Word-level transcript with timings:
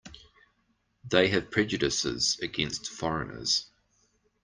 They 1.07 1.27
have 1.27 1.51
prejudices 1.51 2.39
against 2.39 2.89
foreigners. 2.89 3.67